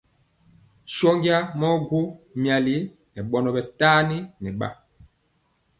Sɔnja 0.95 1.37
mɔ 1.59 1.67
gwo 1.87 1.99
myali 2.41 2.75
nɛ 3.13 3.19
ɓɔnɔ 3.29 3.49
ɓɛ 3.55 3.61
tani 3.79 4.17
nɛ 4.41 4.49
ɓa. 4.59 4.67